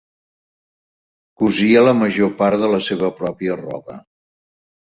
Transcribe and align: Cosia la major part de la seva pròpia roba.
Cosia 1.41 1.85
la 1.89 1.93
major 1.99 2.33
part 2.41 2.65
de 2.65 2.73
la 2.73 2.81
seva 2.89 3.13
pròpia 3.23 3.61
roba. 3.63 4.01